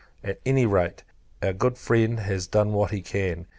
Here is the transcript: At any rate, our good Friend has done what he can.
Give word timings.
At 0.23 0.39
any 0.47 0.65
rate, 0.65 1.03
our 1.43 1.53
good 1.53 1.77
Friend 1.77 2.19
has 2.21 2.47
done 2.47 2.73
what 2.73 2.89
he 2.89 3.03
can. 3.03 3.45